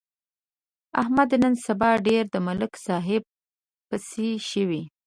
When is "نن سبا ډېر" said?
1.41-2.23